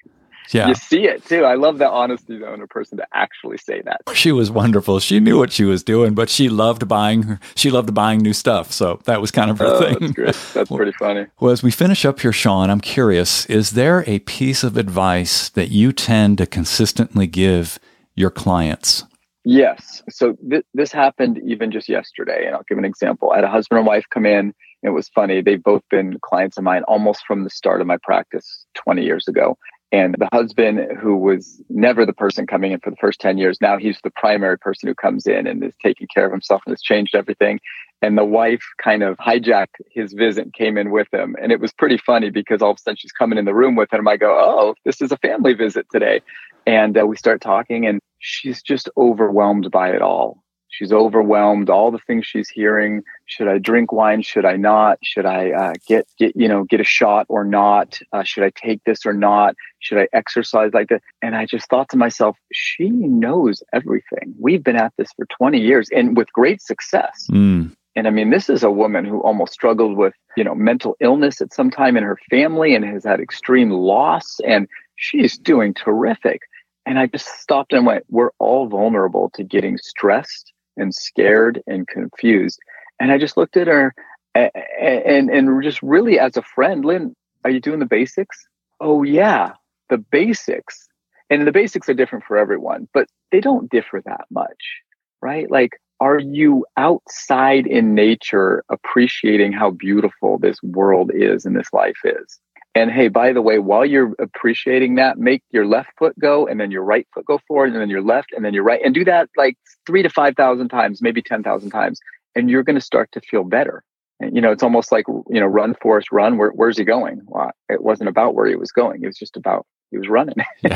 [0.53, 0.69] Yeah.
[0.69, 1.45] You see it too.
[1.45, 4.01] I love that honesty though in a person to actually say that.
[4.15, 4.99] She was wonderful.
[5.01, 8.33] She knew what she was doing, but she loved buying her she loved buying new
[8.33, 8.73] stuff.
[8.73, 9.99] So that was kind of her oh, thing.
[10.01, 10.37] That's great.
[10.55, 11.27] That's pretty funny.
[11.39, 15.49] Well, as we finish up here, Sean, I'm curious, is there a piece of advice
[15.51, 17.79] that you tend to consistently give
[18.15, 19.05] your clients?
[19.45, 20.03] Yes.
[20.11, 23.33] So th- this happened even just yesterday, and I'll give an example.
[23.33, 24.55] I had a husband and wife come in.
[24.83, 25.41] It was funny.
[25.41, 29.29] They've both been clients of mine almost from the start of my practice 20 years
[29.29, 29.57] ago.
[29.93, 33.59] And the husband, who was never the person coming in for the first 10 years,
[33.61, 36.73] now he's the primary person who comes in and is taking care of himself and
[36.73, 37.59] has changed everything.
[38.01, 41.35] And the wife kind of hijacked his visit, came in with him.
[41.43, 43.75] And it was pretty funny because all of a sudden she's coming in the room
[43.75, 44.07] with him.
[44.07, 46.21] I go, Oh, this is a family visit today.
[46.67, 50.43] And uh, we start talking, and she's just overwhelmed by it all.
[50.69, 51.69] She's overwhelmed.
[51.69, 53.03] All the things she's hearing.
[53.27, 54.23] Should I drink wine?
[54.23, 54.99] Should I not?
[55.03, 57.99] Should I uh, get get you know get a shot or not?
[58.13, 59.57] Uh, should I take this or not?
[59.81, 61.03] Should I exercise like that?
[61.21, 64.33] And I just thought to myself, she knows everything.
[64.39, 67.27] We've been at this for 20 years and with great success.
[67.33, 67.75] Mm.
[67.97, 71.41] And I mean, this is a woman who almost struggled with, you know, mental illness
[71.41, 74.39] at some time in her family and has had extreme loss.
[74.47, 76.43] And she's doing terrific.
[76.87, 81.87] And I just stopped and went, we're all vulnerable to getting stressed and scared and
[81.87, 82.59] confused.
[82.99, 83.95] And I just looked at her
[84.35, 87.15] and, and, and just really as a friend, Lynn,
[87.45, 88.39] are you doing the basics?
[88.81, 89.53] Oh, yeah,
[89.89, 90.89] the basics.
[91.29, 94.81] And the basics are different for everyone, but they don't differ that much,
[95.23, 95.51] right?
[95.51, 101.99] Like, are you outside in nature appreciating how beautiful this world is and this life
[102.05, 102.41] is?
[102.75, 106.61] And hey, by the way, while you're appreciating that, make your left foot go and
[106.61, 108.95] then your right foot go forward and then your left and then your right and
[108.95, 109.57] do that like
[109.87, 112.01] three to 5,000 times, maybe 10,000 times.
[112.37, 113.83] And you're going to start to feel better.
[114.21, 116.39] And, you know, it's almost like, you know, run, Forrest, run.
[116.39, 117.23] Where, where's he going?
[117.27, 119.03] Well, it wasn't about where he was going.
[119.03, 120.37] It was just about he was running.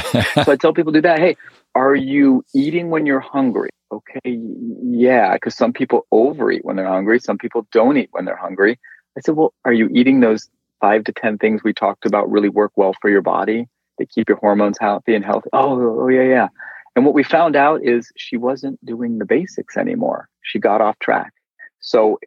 [0.45, 1.21] so I tell people do that.
[1.21, 1.37] Hey,
[1.77, 3.71] are you eating when you're hungry?
[3.93, 4.41] Okay.
[4.83, 5.39] Yeah.
[5.39, 7.21] Cause some people overeat when they're hungry.
[7.21, 8.81] Some people don't eat when they're hungry.
[9.17, 10.49] I said, well, are you eating those
[10.85, 13.67] five to 10 things we talked about really work well for your body.
[13.97, 15.49] They keep your hormones healthy and healthy.
[15.55, 16.49] Oh, oh, yeah, yeah.
[16.95, 20.29] And what we found out is she wasn't doing the basics anymore.
[20.43, 21.33] She got off track.
[21.81, 22.19] So,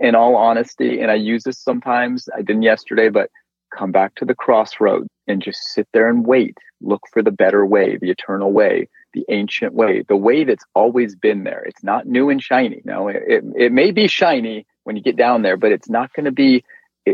[0.00, 3.28] in all honesty, and I use this sometimes, I didn't yesterday, but
[3.76, 6.56] come back to the crossroad and just sit there and wait.
[6.80, 11.14] Look for the better way, the eternal way, the ancient way, the way that's always
[11.14, 11.62] been there.
[11.66, 12.80] It's not new and shiny.
[12.86, 16.10] No, it, it, it may be shiny when you get down there, but it's not
[16.14, 16.64] going to be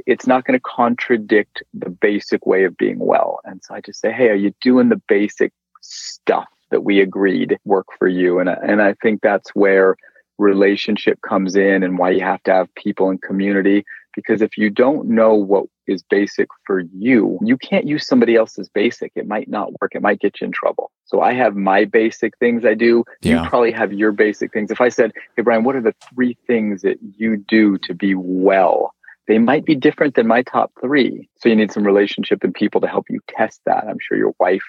[0.06, 3.40] it's not going to contradict the basic way of being well.
[3.44, 7.58] And so I just say, hey, are you doing the basic stuff that we agreed
[7.64, 8.38] work for you?
[8.38, 9.96] And, and I think that's where
[10.38, 13.84] relationship comes in and why you have to have people in community.
[14.14, 18.68] Because if you don't know what is basic for you, you can't use somebody else's
[18.68, 19.12] basic.
[19.16, 19.92] It might not work.
[19.94, 20.92] It might get you in trouble.
[21.04, 23.04] So I have my basic things I do.
[23.22, 23.42] Yeah.
[23.42, 24.70] You probably have your basic things.
[24.70, 28.14] If I said, Hey, Brian, what are the three things that you do to be
[28.14, 28.93] well?
[29.26, 31.28] They might be different than my top three.
[31.38, 33.84] So you need some relationship and people to help you test that.
[33.88, 34.62] I'm sure your wife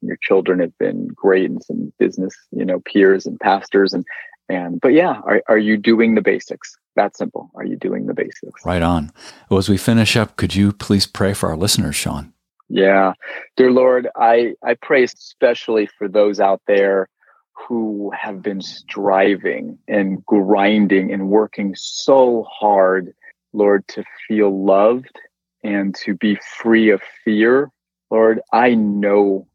[0.00, 4.04] and your children have been great and some business, you know, peers and pastors and
[4.50, 6.74] and but yeah, are, are you doing the basics?
[6.96, 7.50] That simple.
[7.54, 8.64] Are you doing the basics?
[8.64, 9.12] Right on.
[9.50, 12.32] Well, as we finish up, could you please pray for our listeners, Sean?
[12.68, 13.12] Yeah.
[13.56, 17.08] Dear Lord, I, I pray especially for those out there
[17.52, 23.14] who have been striving and grinding and working so hard,
[23.52, 25.18] Lord, to feel loved
[25.64, 27.70] and to be free of fear.
[28.10, 29.46] Lord, I know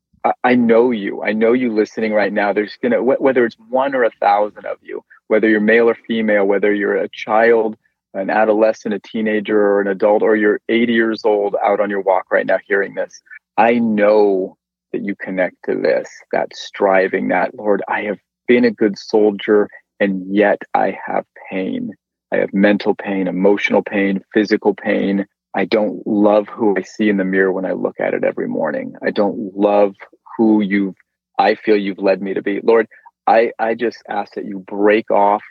[0.43, 1.21] I know you.
[1.21, 2.53] I know you listening right now.
[2.53, 5.97] There's going to, whether it's one or a thousand of you, whether you're male or
[6.07, 7.75] female, whether you're a child,
[8.13, 12.01] an adolescent, a teenager, or an adult, or you're 80 years old out on your
[12.01, 13.21] walk right now hearing this,
[13.57, 14.57] I know
[14.93, 19.67] that you connect to this, that striving, that, Lord, I have been a good soldier
[19.99, 21.91] and yet I have pain.
[22.33, 25.27] I have mental pain, emotional pain, physical pain.
[25.55, 28.47] I don't love who I see in the mirror when I look at it every
[28.47, 28.95] morning.
[29.05, 29.93] I don't love
[30.35, 30.95] who you've
[31.37, 32.59] I feel you've led me to be.
[32.63, 32.87] Lord,
[33.27, 35.43] I, I just ask that you break off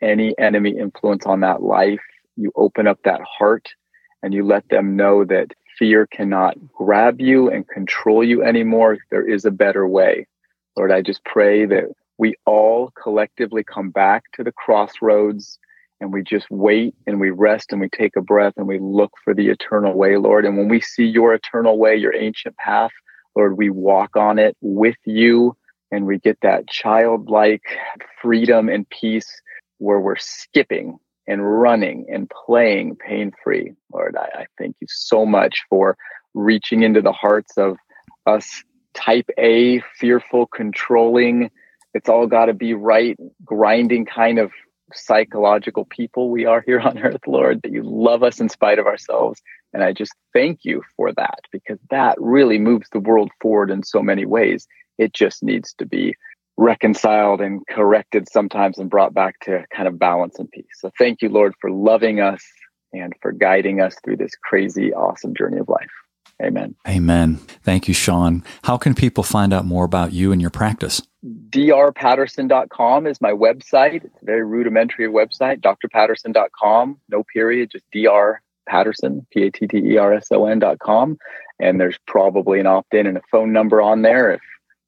[0.00, 2.00] any enemy influence on that life.
[2.36, 3.68] You open up that heart
[4.22, 8.98] and you let them know that fear cannot grab you and control you anymore.
[9.10, 10.26] There is a better way.
[10.76, 11.84] Lord, I just pray that
[12.18, 15.58] we all collectively come back to the crossroads
[16.00, 19.12] and we just wait and we rest and we take a breath and we look
[19.22, 20.44] for the eternal way, Lord.
[20.44, 22.92] And when we see your eternal way, your ancient path,
[23.36, 25.56] Lord, we walk on it with you
[25.90, 27.62] and we get that childlike
[28.20, 29.28] freedom and peace
[29.78, 33.72] where we're skipping and running and playing pain free.
[33.92, 35.96] Lord, I, I thank you so much for
[36.34, 37.76] reaching into the hearts of
[38.26, 38.62] us
[38.94, 41.50] type A, fearful, controlling,
[41.94, 44.52] it's all got to be right, grinding kind of
[44.94, 48.86] psychological people we are here on earth, Lord, that you love us in spite of
[48.86, 49.40] ourselves.
[49.72, 53.82] And I just thank you for that because that really moves the world forward in
[53.82, 54.66] so many ways.
[54.98, 56.14] It just needs to be
[56.56, 60.66] reconciled and corrected sometimes and brought back to kind of balance and peace.
[60.78, 62.44] So thank you, Lord, for loving us
[62.92, 65.90] and for guiding us through this crazy, awesome journey of life.
[66.42, 66.74] Amen.
[66.88, 67.36] Amen.
[67.62, 68.44] Thank you, Sean.
[68.62, 71.02] How can people find out more about you and your practice?
[71.50, 74.04] drpatterson.com is my website.
[74.04, 79.78] It's a very rudimentary website, drpatterson.com, no period, just dr Patterson, P A T T
[79.78, 81.18] E R S O N.com.
[81.58, 84.40] And there's probably an opt in and a phone number on there if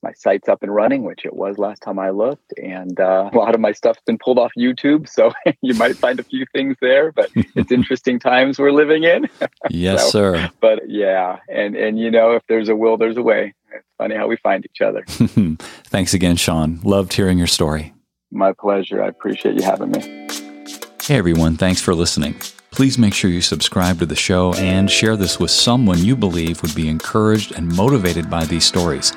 [0.03, 2.53] my site's up and running, which it was last time I looked.
[2.61, 5.09] And uh, a lot of my stuff's been pulled off YouTube.
[5.09, 5.33] So
[5.63, 9.29] you might find a few things there, but it's interesting times we're living in.
[9.71, 10.51] yes, so, sir.
[10.61, 11.39] But yeah.
[11.49, 13.55] And, and, you know, if there's a will, there's a way.
[13.73, 15.05] It's funny how we find each other.
[15.87, 16.81] Thanks again, Sean.
[16.83, 17.95] Loved hearing your story.
[18.31, 19.03] My pleasure.
[19.03, 20.01] I appreciate you having me.
[21.03, 21.57] Hey, everyone.
[21.57, 22.35] Thanks for listening.
[22.71, 26.63] Please make sure you subscribe to the show and share this with someone you believe
[26.63, 29.13] would be encouraged and motivated by these stories.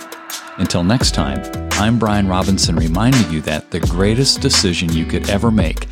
[0.57, 1.41] Until next time,
[1.73, 5.87] I'm Brian Robinson reminding you that the greatest decision you could ever make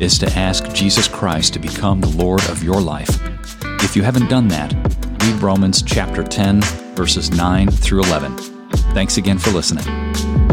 [0.00, 3.20] is to ask Jesus Christ to become the Lord of your life.
[3.82, 4.72] If you haven't done that,
[5.22, 6.62] read Romans chapter 10,
[6.94, 8.36] verses 9 through 11.
[8.94, 10.45] Thanks again for listening.